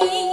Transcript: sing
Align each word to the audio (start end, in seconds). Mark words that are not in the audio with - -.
sing 0.00 0.29